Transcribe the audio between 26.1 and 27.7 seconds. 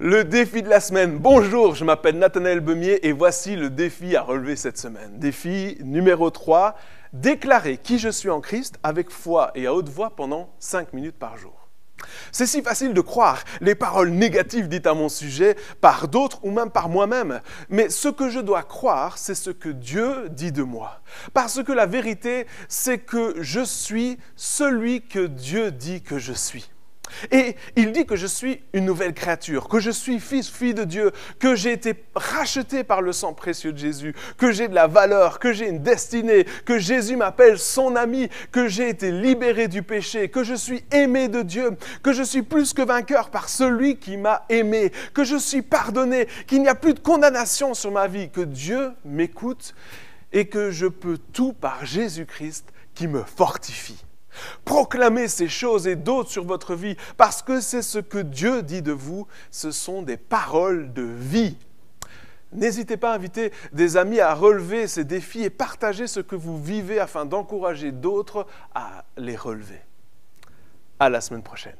je suis. Et